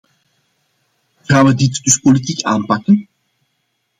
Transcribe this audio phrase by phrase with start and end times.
[1.19, 3.07] Hoe gaan we dit dus politiek aanpakken?